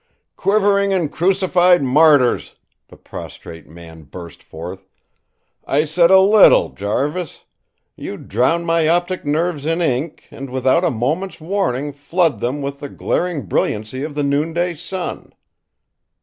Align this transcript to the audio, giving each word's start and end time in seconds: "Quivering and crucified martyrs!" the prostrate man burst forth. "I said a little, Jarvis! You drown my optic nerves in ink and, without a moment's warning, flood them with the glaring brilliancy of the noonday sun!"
"Quivering 0.35 0.91
and 0.93 1.11
crucified 1.11 1.83
martyrs!" 1.83 2.55
the 2.87 2.97
prostrate 2.97 3.67
man 3.69 4.01
burst 4.01 4.41
forth. 4.41 4.89
"I 5.63 5.83
said 5.83 6.09
a 6.09 6.19
little, 6.19 6.69
Jarvis! 6.69 7.43
You 7.95 8.17
drown 8.17 8.65
my 8.65 8.87
optic 8.87 9.25
nerves 9.25 9.67
in 9.67 9.79
ink 9.79 10.23
and, 10.31 10.49
without 10.49 10.83
a 10.83 10.89
moment's 10.89 11.39
warning, 11.39 11.91
flood 11.93 12.39
them 12.39 12.63
with 12.63 12.79
the 12.79 12.89
glaring 12.89 13.45
brilliancy 13.45 14.01
of 14.01 14.15
the 14.15 14.23
noonday 14.23 14.73
sun!" 14.73 15.35